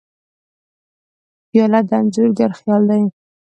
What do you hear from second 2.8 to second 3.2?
دی.